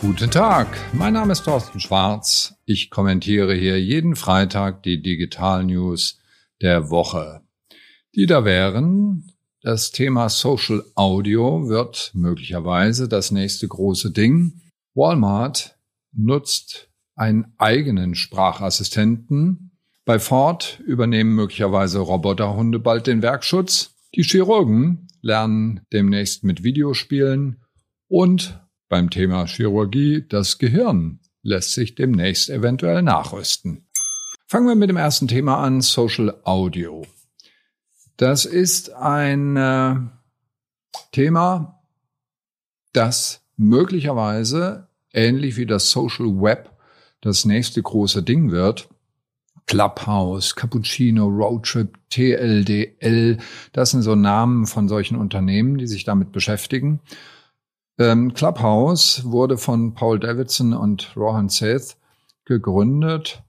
Guten 0.00 0.30
Tag, 0.30 0.66
mein 0.94 1.12
Name 1.12 1.32
ist 1.32 1.44
Thorsten 1.44 1.78
Schwarz. 1.78 2.54
Ich 2.64 2.88
kommentiere 2.88 3.54
hier 3.54 3.78
jeden 3.78 4.16
Freitag 4.16 4.82
die 4.82 5.02
Digital 5.02 5.64
News 5.64 6.18
der 6.62 6.88
Woche. 6.88 7.42
Die 8.14 8.24
da 8.24 8.46
wären, 8.46 9.30
das 9.60 9.90
Thema 9.90 10.30
Social 10.30 10.82
Audio 10.94 11.68
wird 11.68 12.12
möglicherweise 12.14 13.10
das 13.10 13.30
nächste 13.30 13.68
große 13.68 14.10
Ding. 14.10 14.62
Walmart 14.94 15.76
nutzt 16.12 16.88
einen 17.14 17.52
eigenen 17.58 18.14
Sprachassistenten. 18.14 19.72
Bei 20.06 20.18
Ford 20.18 20.80
übernehmen 20.80 21.34
möglicherweise 21.34 21.98
Roboterhunde 21.98 22.78
bald 22.78 23.06
den 23.06 23.20
Werkschutz. 23.20 23.96
Die 24.14 24.22
Chirurgen 24.22 25.08
lernen 25.20 25.82
demnächst 25.92 26.42
mit 26.42 26.64
Videospielen 26.64 27.60
und 28.08 28.58
beim 28.90 29.08
Thema 29.08 29.46
Chirurgie, 29.46 30.26
das 30.28 30.58
Gehirn 30.58 31.20
lässt 31.42 31.72
sich 31.72 31.94
demnächst 31.94 32.50
eventuell 32.50 33.00
nachrüsten. 33.00 33.86
Fangen 34.46 34.66
wir 34.66 34.74
mit 34.74 34.90
dem 34.90 34.96
ersten 34.98 35.28
Thema 35.28 35.58
an, 35.58 35.80
Social 35.80 36.34
Audio. 36.44 37.06
Das 38.18 38.44
ist 38.44 38.92
ein 38.92 39.56
äh, 39.56 39.94
Thema, 41.12 41.80
das 42.92 43.42
möglicherweise 43.56 44.88
ähnlich 45.12 45.56
wie 45.56 45.66
das 45.66 45.90
Social 45.90 46.40
Web 46.40 46.70
das 47.20 47.44
nächste 47.44 47.80
große 47.80 48.22
Ding 48.22 48.50
wird. 48.50 48.88
Clubhouse, 49.66 50.56
Cappuccino, 50.56 51.26
Roadtrip, 51.26 51.96
TLDL, 52.10 53.38
das 53.72 53.92
sind 53.92 54.02
so 54.02 54.16
Namen 54.16 54.66
von 54.66 54.88
solchen 54.88 55.16
Unternehmen, 55.16 55.78
die 55.78 55.86
sich 55.86 56.02
damit 56.02 56.32
beschäftigen. 56.32 56.98
Ähm, 58.00 58.32
Clubhouse 58.32 59.24
wurde 59.26 59.58
von 59.58 59.92
Paul 59.92 60.18
Davidson 60.18 60.72
und 60.72 61.14
Rohan 61.16 61.50
Seth 61.50 61.98
gegründet 62.46 63.42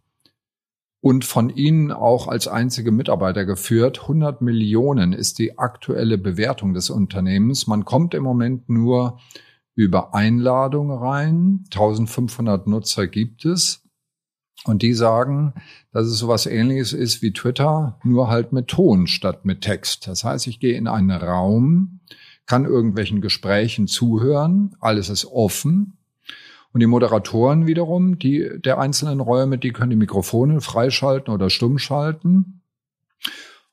und 0.99 1.23
von 1.23 1.49
ihnen 1.49 1.93
auch 1.93 2.27
als 2.27 2.49
einzige 2.49 2.91
Mitarbeiter 2.91 3.45
geführt. 3.45 4.01
100 4.01 4.41
Millionen 4.41 5.13
ist 5.13 5.39
die 5.39 5.57
aktuelle 5.57 6.17
Bewertung 6.17 6.73
des 6.73 6.89
Unternehmens. 6.89 7.65
Man 7.65 7.85
kommt 7.85 8.13
im 8.13 8.23
Moment 8.23 8.67
nur 8.67 9.21
über 9.73 10.13
Einladung 10.13 10.91
rein. 10.91 11.63
1500 11.71 12.67
Nutzer 12.67 13.07
gibt 13.07 13.45
es. 13.45 13.83
Und 14.65 14.81
die 14.81 14.93
sagen, 14.93 15.53
dass 15.93 16.07
es 16.07 16.17
sowas 16.17 16.45
ähnliches 16.45 16.91
ist 16.91 17.21
wie 17.21 17.31
Twitter, 17.31 17.97
nur 18.03 18.27
halt 18.27 18.51
mit 18.51 18.67
Ton 18.67 19.07
statt 19.07 19.45
mit 19.45 19.61
Text. 19.61 20.09
Das 20.09 20.25
heißt, 20.25 20.45
ich 20.47 20.59
gehe 20.59 20.77
in 20.77 20.89
einen 20.89 21.09
Raum, 21.09 22.01
kann 22.45 22.65
irgendwelchen 22.65 23.21
Gesprächen 23.21 23.87
zuhören, 23.87 24.75
alles 24.79 25.09
ist 25.09 25.25
offen. 25.25 25.97
Und 26.73 26.79
die 26.79 26.87
Moderatoren 26.87 27.67
wiederum, 27.67 28.17
die 28.17 28.49
der 28.63 28.79
einzelnen 28.79 29.19
Räume, 29.19 29.57
die 29.57 29.71
können 29.71 29.89
die 29.89 29.95
Mikrofone 29.97 30.61
freischalten 30.61 31.33
oder 31.33 31.49
stumm 31.49 31.77
schalten. 31.77 32.61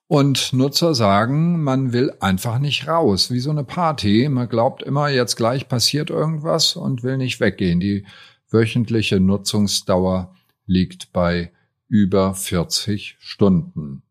Und 0.09 0.55
Nutzer 0.55 0.95
sagen, 0.95 1.63
man 1.63 1.93
will 1.93 2.13
einfach 2.21 2.59
nicht 2.59 2.89
raus, 2.89 3.31
wie 3.31 3.41
so 3.41 3.51
eine 3.51 3.63
Party. 3.63 4.29
Man 4.31 4.49
glaubt 4.49 4.83
immer, 4.83 5.11
jetzt 5.11 5.37
gleich 5.37 5.69
passiert 5.69 6.09
irgendwas 6.09 6.77
und 6.77 7.03
will 7.03 7.19
nicht 7.19 7.41
weggehen. 7.41 7.79
Die 7.79 8.07
wöchentliche 8.51 9.21
Nutzungsdauer 9.21 10.35
liegt 10.67 11.13
bei 11.13 11.53
über 11.89 12.35
40 12.35 13.17
Stunden. 13.21 14.03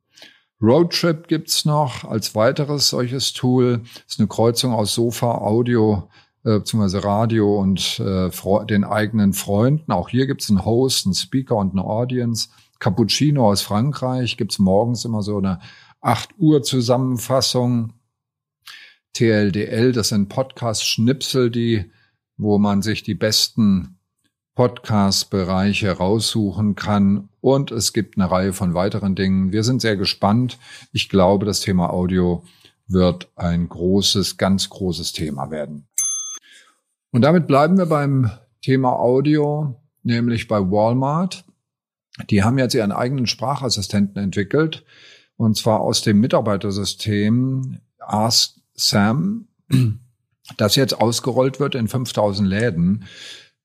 Roadtrip 0.61 1.27
gibt's 1.27 1.66
noch 1.66 2.03
als 2.03 2.33
weiteres 2.33 2.89
solches 2.89 3.33
Tool. 3.33 3.81
Das 3.83 4.13
ist 4.13 4.19
eine 4.19 4.27
Kreuzung 4.27 4.73
aus 4.73 4.95
Sofa, 4.95 5.38
Audio 5.38 6.09
äh, 6.44 6.59
bzw. 6.59 6.99
Radio 6.99 7.59
und 7.59 7.99
äh, 7.99 8.30
den 8.66 8.83
eigenen 8.83 9.33
Freunden. 9.33 9.91
Auch 9.91 10.09
hier 10.09 10.25
gibt's 10.25 10.49
einen 10.49 10.66
Host, 10.66 11.05
einen 11.05 11.14
Speaker 11.14 11.58
und 11.58 11.73
eine 11.73 11.83
Audience. 11.83 12.49
Cappuccino 12.80 13.49
aus 13.49 13.61
Frankreich 13.61 14.37
gibt's 14.37 14.58
morgens 14.59 15.05
immer 15.05 15.21
so 15.21 15.37
eine 15.37 15.59
8 16.02 16.36
Uhr 16.37 16.64
Zusammenfassung. 16.64 17.93
TLDL, 19.14 19.93
das 19.93 20.09
sind 20.09 20.30
Podcast-Schnipsel, 20.30 21.49
die, 21.49 21.92
wo 22.37 22.59
man 22.59 22.83
sich 22.83 23.02
die 23.02 23.15
besten 23.15 23.96
Podcast-Bereiche 24.58 25.92
raussuchen 25.92 26.73
kann. 26.73 27.30
Und 27.42 27.70
es 27.70 27.94
gibt 27.94 28.18
eine 28.18 28.30
Reihe 28.30 28.54
von 28.54 28.73
weiteren 28.73 29.14
Dingen. 29.14 29.52
Wir 29.52 29.64
sind 29.64 29.84
sehr 29.84 29.95
gespannt. 29.95 30.58
Ich 30.92 31.10
glaube, 31.10 31.45
das 31.45 31.60
Thema 31.60 31.92
Audio 31.92 32.44
wird 32.88 33.30
ein 33.36 33.70
großes, 33.70 34.38
ganz 34.38 34.72
großes 34.72 35.14
Thema 35.14 35.52
werden. 35.52 35.88
Und 37.12 37.22
damit 37.22 37.45
bleiben 37.45 37.78
wir 37.78 37.86
beim 37.86 38.32
Thema 38.64 38.94
Audio, 38.94 39.80
nämlich 40.02 40.48
bei 40.48 40.60
Walmart. 40.60 41.45
Die 42.32 42.44
haben 42.44 42.58
jetzt 42.58 42.74
ihren 42.74 42.92
eigenen 42.92 43.28
Sprachassistenten 43.28 44.24
entwickelt, 44.24 44.84
und 45.36 45.56
zwar 45.56 45.82
aus 45.82 46.02
dem 46.02 46.20
Mitarbeitersystem 46.20 47.78
Ask 48.00 48.56
Sam, 48.74 49.50
das 50.58 50.76
jetzt 50.76 51.00
ausgerollt 51.00 51.60
wird 51.60 51.76
in 51.76 51.88
5000 51.88 52.50
Läden. 52.50 53.06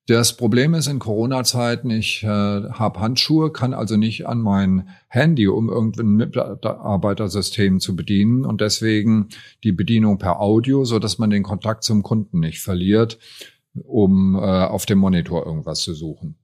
Das 0.06 0.36
Problem 0.36 0.74
ist 0.74 0.88
in 0.88 0.98
Corona-Zeiten, 0.98 1.88
ich 1.90 2.24
äh, 2.24 2.26
habe 2.26 2.98
Handschuhe, 2.98 3.52
kann 3.52 3.72
also 3.72 3.96
nicht 3.96 4.26
an 4.26 4.40
mein 4.40 4.88
Handy, 5.06 5.46
um 5.46 5.68
irgendein 5.68 6.08
Mitarbeitersystem 6.16 7.78
zu 7.78 7.94
bedienen 7.94 8.44
und 8.44 8.60
deswegen 8.60 9.28
die 9.62 9.70
Bedienung 9.70 10.18
per 10.18 10.40
Audio, 10.40 10.84
so 10.84 10.98
dass 10.98 11.18
man 11.18 11.30
den 11.30 11.44
Kontakt 11.44 11.84
zum 11.84 12.02
Kunden 12.02 12.40
nicht 12.40 12.60
verliert, 12.60 13.20
um 13.74 14.34
äh, 14.34 14.38
auf 14.40 14.86
dem 14.86 14.98
Monitor 14.98 15.46
irgendwas 15.46 15.82
zu 15.82 15.94
suchen. 15.94 16.36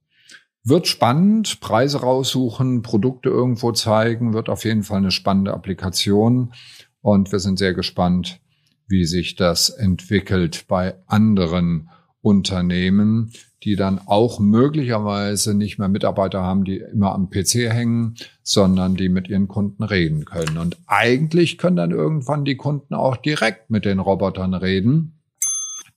Wird 0.63 0.87
spannend, 0.87 1.59
Preise 1.59 1.99
raussuchen, 1.99 2.81
Produkte 2.81 3.27
irgendwo 3.27 3.73
zeigen, 3.73 4.33
wird 4.33 4.47
auf 4.47 4.63
jeden 4.63 4.83
Fall 4.83 4.99
eine 4.99 5.11
spannende 5.11 5.53
Applikation 5.53 6.53
und 7.01 7.33
wir 7.33 7.39
sind 7.39 7.59
sehr 7.59 7.73
gespannt, 7.73 8.39
wie 8.87 9.03
sich 9.03 9.35
das 9.35 9.69
entwickelt 9.69 10.65
bei 10.69 10.95
anderen 11.07 11.89
Unternehmen, 12.21 13.31
die 13.63 13.75
dann 13.75 13.99
auch 14.05 14.39
möglicherweise 14.39 15.53
nicht 15.53 15.79
mehr 15.79 15.89
Mitarbeiter 15.89 16.41
haben, 16.41 16.63
die 16.63 16.77
immer 16.77 17.13
am 17.13 17.29
PC 17.29 17.69
hängen, 17.69 18.15
sondern 18.41 18.95
die 18.95 19.09
mit 19.09 19.27
ihren 19.27 19.47
Kunden 19.47 19.83
reden 19.83 20.25
können. 20.25 20.57
Und 20.57 20.77
eigentlich 20.87 21.57
können 21.57 21.75
dann 21.75 21.91
irgendwann 21.91 22.45
die 22.45 22.55
Kunden 22.55 22.93
auch 22.93 23.17
direkt 23.17 23.69
mit 23.69 23.85
den 23.85 23.99
Robotern 23.99 24.53
reden. 24.53 25.19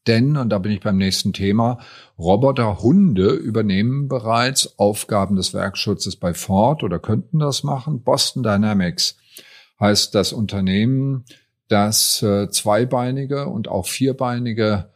Denn, 0.08 0.36
und 0.36 0.50
da 0.50 0.58
bin 0.58 0.72
ich 0.72 0.80
beim 0.80 0.96
nächsten 0.96 1.32
Thema, 1.32 1.78
Roboterhunde 2.18 3.30
übernehmen 3.30 4.08
bereits 4.08 4.78
Aufgaben 4.78 5.36
des 5.36 5.54
Werkschutzes 5.54 6.16
bei 6.16 6.34
Ford 6.34 6.82
oder 6.82 6.98
könnten 6.98 7.38
das 7.38 7.62
machen. 7.62 8.02
Boston 8.02 8.42
Dynamics 8.42 9.16
heißt 9.78 10.14
das 10.14 10.32
Unternehmen, 10.32 11.24
das 11.68 12.22
äh, 12.22 12.48
zweibeinige 12.50 13.46
und 13.46 13.68
auch 13.68 13.86
vierbeinige 13.86 14.90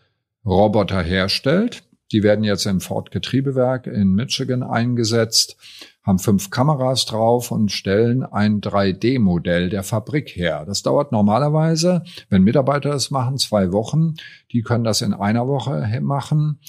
Roboter 0.44 1.02
herstellt. 1.02 1.84
Die 2.12 2.22
werden 2.22 2.44
jetzt 2.44 2.66
im 2.66 2.80
Ford 2.80 3.10
Getriebewerk 3.10 3.86
in 3.86 4.14
Michigan 4.14 4.62
eingesetzt, 4.62 5.56
haben 6.04 6.20
fünf 6.20 6.50
Kameras 6.50 7.04
drauf 7.04 7.50
und 7.50 7.72
stellen 7.72 8.22
ein 8.22 8.60
3D-Modell 8.60 9.70
der 9.70 9.82
Fabrik 9.82 10.36
her. 10.36 10.64
Das 10.66 10.82
dauert 10.82 11.10
normalerweise, 11.10 12.04
wenn 12.28 12.42
Mitarbeiter 12.42 12.94
es 12.94 13.10
machen, 13.10 13.38
zwei 13.38 13.72
Wochen. 13.72 14.14
Die 14.52 14.62
können 14.62 14.84
das 14.84 15.02
in 15.02 15.14
einer 15.14 15.48
Woche 15.48 16.00
machen, 16.00 16.60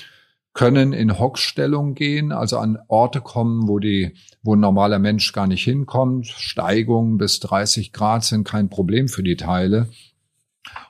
können 0.54 0.92
in 0.92 1.20
Hockstellung 1.20 1.94
gehen, 1.94 2.32
also 2.32 2.58
an 2.58 2.80
Orte 2.88 3.22
kommen, 3.22 3.68
wo 3.68 3.78
die, 3.78 4.16
wo 4.42 4.56
ein 4.56 4.60
normaler 4.60 4.98
Mensch 4.98 5.34
gar 5.34 5.46
nicht 5.46 5.64
hinkommt. 5.64 6.26
Steigungen 6.26 7.20
bis 7.20 7.40
30 7.42 7.94
Grad 7.94 8.24
sind 8.24 8.44
kein 8.44 8.70
Problem 8.70 9.08
für 9.08 9.22
die 9.22 9.36
Teile. 9.36 9.88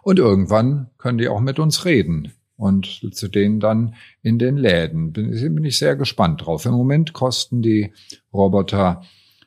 Und 0.03 0.19
irgendwann 0.19 0.90
können 0.97 1.18
die 1.18 1.28
auch 1.28 1.41
mit 1.41 1.59
uns 1.59 1.84
reden 1.84 2.32
und 2.57 3.07
zu 3.13 3.29
denen 3.29 3.59
dann 3.59 3.95
in 4.21 4.39
den 4.39 4.57
Läden. 4.57 5.13
Bin, 5.13 5.29
bin 5.55 5.63
ich 5.63 5.77
sehr 5.77 5.95
gespannt 5.95 6.45
drauf. 6.45 6.65
Im 6.65 6.73
Moment 6.73 7.13
kosten 7.13 7.61
die 7.61 7.93
Roboter 8.33 9.03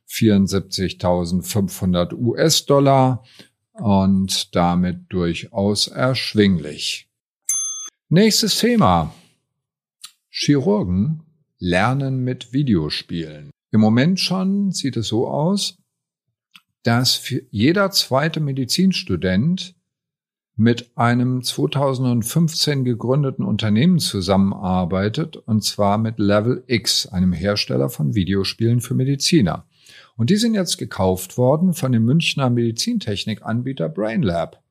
74.500 0.08 2.14
US-Dollar 2.14 3.22
und 3.72 4.54
damit 4.54 5.06
durchaus 5.08 5.88
erschwinglich. 5.88 7.08
Nächstes 8.08 8.58
Thema. 8.58 9.12
Chirurgen 10.28 11.22
lernen 11.58 12.22
mit 12.24 12.52
Videospielen. 12.52 13.50
Im 13.72 13.80
Moment 13.80 14.18
schon 14.18 14.72
sieht 14.72 14.96
es 14.96 15.06
so 15.08 15.28
aus, 15.28 15.76
dass 16.82 17.32
jeder 17.50 17.90
zweite 17.90 18.40
Medizinstudent 18.40 19.74
mit 20.60 20.90
einem 20.94 21.42
2015 21.42 22.84
gegründeten 22.84 23.46
Unternehmen 23.46 23.98
zusammenarbeitet, 23.98 25.38
und 25.38 25.64
zwar 25.64 25.96
mit 25.96 26.18
Level 26.18 26.62
X, 26.66 27.06
einem 27.06 27.32
Hersteller 27.32 27.88
von 27.88 28.14
Videospielen 28.14 28.82
für 28.82 28.92
Mediziner. 28.92 29.64
Und 30.18 30.28
die 30.28 30.36
sind 30.36 30.52
jetzt 30.52 30.76
gekauft 30.76 31.38
worden 31.38 31.72
von 31.72 31.92
dem 31.92 32.04
Münchner 32.04 32.50
Medizintechnikanbieter 32.50 33.88
BrainLab. 33.88 34.62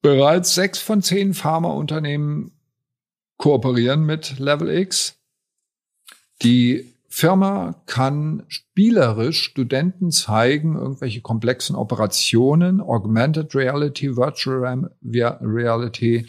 Bereits 0.00 0.54
sechs 0.54 0.78
von 0.78 1.02
zehn 1.02 1.34
Pharmaunternehmen 1.34 2.52
kooperieren 3.36 4.06
mit 4.06 4.38
Level 4.38 4.70
X. 4.70 5.18
Die 6.40 6.93
Firma 7.16 7.80
kann 7.86 8.42
spielerisch 8.48 9.44
Studenten 9.44 10.10
zeigen, 10.10 10.74
irgendwelche 10.74 11.20
komplexen 11.20 11.76
Operationen, 11.76 12.80
Augmented 12.80 13.54
Reality, 13.54 14.16
Virtual 14.16 14.90
Reality, 15.00 16.26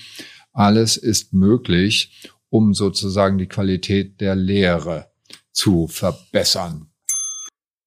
alles 0.53 0.95
ist 0.95 1.33
möglich, 1.33 2.29
um 2.49 2.75
sozusagen 2.75 3.39
die 3.39 3.47
Qualität 3.47 4.21
der 4.21 4.35
Lehre 4.35 5.07
zu 5.51 5.87
verbessern. 5.87 6.91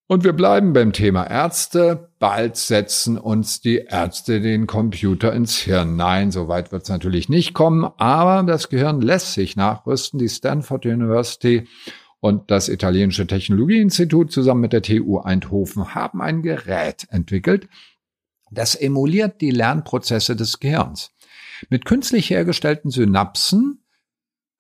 Und 0.09 0.25
wir 0.25 0.33
bleiben 0.33 0.73
beim 0.73 0.93
Thema 0.93 1.23
Ärzte. 1.25 2.11
Bald 2.19 2.57
setzen 2.57 3.17
uns 3.17 3.61
die 3.61 3.77
Ärzte 3.77 4.41
den 4.41 4.67
Computer 4.67 5.33
ins 5.33 5.57
Hirn. 5.57 5.95
Nein, 5.95 6.33
so 6.33 6.49
weit 6.49 6.73
wird 6.73 6.83
es 6.83 6.89
natürlich 6.89 7.29
nicht 7.29 7.55
kommen, 7.55 7.89
aber 7.99 8.43
das 8.43 8.71
Gehirn 8.71 9.01
lässt 9.01 9.35
sich 9.35 9.55
nachrüsten. 9.55 10.19
Die 10.19 10.29
Stanford 10.29 10.85
University 10.85 11.69
und 12.21 12.51
das 12.51 12.69
italienische 12.69 13.27
Technologieinstitut 13.27 14.33
zusammen 14.33 14.63
mit 14.63 14.73
der 14.73 14.83
TU 14.83 15.19
Eindhoven 15.19 15.95
haben 15.95 16.21
ein 16.21 16.43
Gerät 16.43 17.07
entwickelt, 17.11 17.69
das 18.51 18.75
emuliert 18.75 19.41
die 19.41 19.51
Lernprozesse 19.51 20.35
des 20.35 20.59
Gehirns. 20.59 21.11
Mit 21.69 21.85
künstlich 21.85 22.31
hergestellten 22.31 22.91
Synapsen 22.91 23.85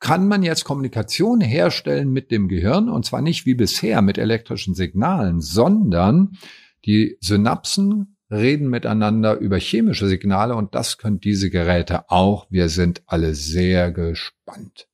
kann 0.01 0.29
man 0.29 0.43
jetzt 0.43 0.65
Kommunikation 0.65 1.41
herstellen 1.41 2.13
mit 2.13 2.31
dem 2.31 2.49
Gehirn 2.49 2.89
und 2.89 3.05
zwar 3.05 3.23
nicht 3.23 3.47
wie 3.47 3.55
bisher 3.55 4.03
mit 4.03 4.19
elektrischen 4.19 4.75
Signalen, 4.75 5.41
sondern 5.41 6.37
die 6.85 7.17
Synapsen 7.21 8.17
reden 8.31 8.69
miteinander 8.69 9.39
über 9.39 9.59
chemische 9.59 10.07
Signale 10.07 10.55
und 10.55 10.75
das 10.75 10.99
können 10.99 11.19
diese 11.19 11.51
Geräte 11.51 12.11
auch. 12.11 12.47
Wir 12.51 12.69
sind 12.69 13.03
alle 13.07 13.35
sehr 13.35 13.91
gespannt. 13.91 14.89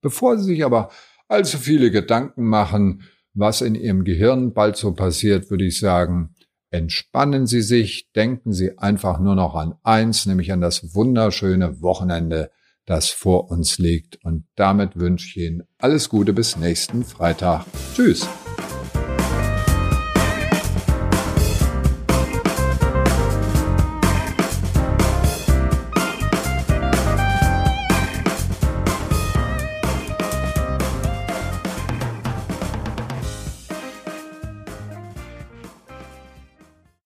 Bevor 0.00 0.38
Sie 0.38 0.44
sich 0.44 0.64
aber 0.64 0.90
allzu 1.30 1.58
viele 1.58 1.90
Gedanken 1.90 2.44
machen, 2.44 3.02
was 3.34 3.60
in 3.60 3.74
Ihrem 3.74 4.04
Gehirn 4.04 4.52
bald 4.52 4.76
so 4.76 4.92
passiert, 4.92 5.50
würde 5.50 5.64
ich 5.64 5.78
sagen, 5.78 6.34
entspannen 6.70 7.46
Sie 7.46 7.62
sich, 7.62 8.10
denken 8.12 8.52
Sie 8.52 8.78
einfach 8.78 9.20
nur 9.20 9.34
noch 9.34 9.54
an 9.54 9.74
eins, 9.82 10.26
nämlich 10.26 10.52
an 10.52 10.60
das 10.60 10.94
wunderschöne 10.94 11.80
Wochenende, 11.80 12.50
das 12.86 13.10
vor 13.10 13.50
uns 13.50 13.78
liegt. 13.78 14.24
Und 14.24 14.46
damit 14.56 14.98
wünsche 14.98 15.28
ich 15.28 15.36
Ihnen 15.36 15.62
alles 15.78 16.08
Gute 16.08 16.32
bis 16.32 16.56
nächsten 16.56 17.04
Freitag. 17.04 17.64
Tschüss. 17.94 18.28